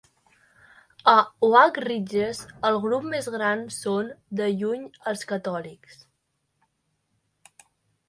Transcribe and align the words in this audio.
A 1.11 1.13
Oak 1.47 1.77
Ridges 1.85 2.41
el 2.71 2.79
grup 2.87 3.07
més 3.13 3.29
gran 3.37 3.63
són, 3.77 4.11
de 4.43 4.51
lluny, 4.57 4.91
els 5.15 5.25
catòlics. 5.37 6.05